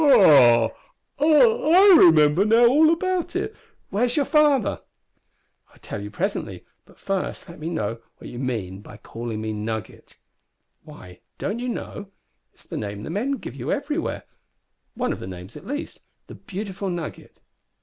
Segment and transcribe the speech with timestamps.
[0.03, 0.75] "Oh!
[1.19, 3.55] I remember now all about it.
[3.91, 4.81] Where is your father?"
[5.69, 9.41] "I will tell you presently, but first let me know what you mean by calling
[9.41, 10.17] me Nugget."
[10.83, 12.09] "Why, don't you know?
[12.51, 14.23] It's the name the men give you everywhere
[14.95, 17.39] one of the names at least the Beautiful Nugget."